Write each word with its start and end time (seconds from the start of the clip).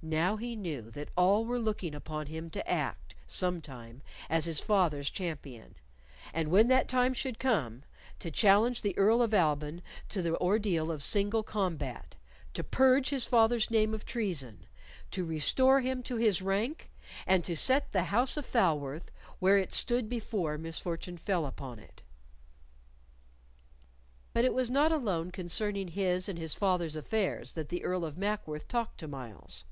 Now 0.00 0.36
he 0.36 0.54
knew 0.54 0.92
that 0.92 1.08
all 1.16 1.44
were 1.44 1.58
looking 1.58 1.92
upon 1.92 2.28
him 2.28 2.50
to 2.50 2.70
act, 2.70 3.16
sometime, 3.26 4.00
as 4.30 4.44
his 4.44 4.60
father's 4.60 5.10
champion, 5.10 5.74
and 6.32 6.52
when 6.52 6.68
that 6.68 6.86
time 6.86 7.12
should 7.12 7.40
come, 7.40 7.82
to 8.20 8.30
challenge 8.30 8.80
the 8.82 8.96
Earl 8.96 9.22
of 9.22 9.34
Alban 9.34 9.82
to 10.10 10.22
the 10.22 10.38
ordeal 10.40 10.92
of 10.92 11.02
single 11.02 11.42
combat, 11.42 12.14
to 12.54 12.62
purge 12.62 13.08
his 13.08 13.24
father's 13.26 13.72
name 13.72 13.92
of 13.92 14.04
treason, 14.06 14.66
to 15.10 15.24
restore 15.24 15.80
him 15.80 16.04
to 16.04 16.14
his 16.14 16.40
rank, 16.42 16.92
and 17.26 17.42
to 17.42 17.56
set 17.56 17.90
the 17.90 18.04
house 18.04 18.36
of 18.36 18.46
Falworth 18.46 19.10
where 19.40 19.58
it 19.58 19.72
stood 19.72 20.08
before 20.08 20.56
misfortune 20.58 21.16
fell 21.16 21.44
upon 21.44 21.80
it. 21.80 22.02
But 24.32 24.44
it 24.44 24.54
was 24.54 24.70
not 24.70 24.92
alone 24.92 25.32
concerning 25.32 25.88
his 25.88 26.28
and 26.28 26.38
his 26.38 26.54
father's 26.54 26.94
affairs 26.94 27.54
that 27.54 27.68
the 27.68 27.82
Earl 27.82 28.04
of 28.04 28.16
Mackworth 28.16 28.68
talked 28.68 28.98
to 29.00 29.08
Myles. 29.08 29.64